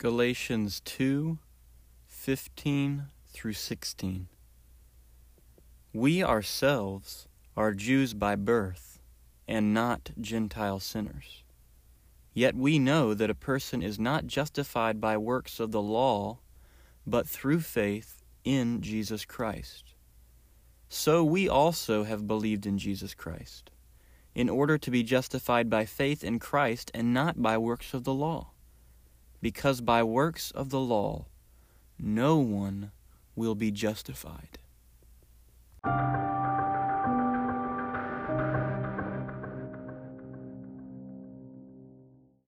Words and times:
Galatians 0.00 0.80
2 0.86 1.38
15 2.08 3.08
through 3.28 3.52
16. 3.52 4.28
We 5.92 6.24
ourselves 6.24 7.28
are 7.54 7.74
Jews 7.74 8.14
by 8.14 8.34
birth, 8.34 8.98
and 9.46 9.74
not 9.74 10.12
Gentile 10.18 10.80
sinners. 10.80 11.44
Yet 12.32 12.54
we 12.54 12.78
know 12.78 13.12
that 13.12 13.28
a 13.28 13.34
person 13.34 13.82
is 13.82 13.98
not 13.98 14.26
justified 14.26 15.02
by 15.02 15.18
works 15.18 15.60
of 15.60 15.70
the 15.70 15.82
law, 15.82 16.38
but 17.06 17.28
through 17.28 17.60
faith 17.60 18.22
in 18.42 18.80
Jesus 18.80 19.26
Christ. 19.26 19.92
So 20.88 21.22
we 21.22 21.46
also 21.46 22.04
have 22.04 22.26
believed 22.26 22.64
in 22.64 22.78
Jesus 22.78 23.12
Christ, 23.12 23.70
in 24.34 24.48
order 24.48 24.78
to 24.78 24.90
be 24.90 25.02
justified 25.02 25.68
by 25.68 25.84
faith 25.84 26.24
in 26.24 26.38
Christ 26.38 26.90
and 26.94 27.12
not 27.12 27.42
by 27.42 27.58
works 27.58 27.92
of 27.92 28.04
the 28.04 28.14
law 28.14 28.52
because 29.40 29.80
by 29.80 30.02
works 30.02 30.50
of 30.50 30.70
the 30.70 30.80
law 30.80 31.26
no 31.98 32.38
one 32.38 32.92
will 33.36 33.54
be 33.54 33.70
justified. 33.70 34.58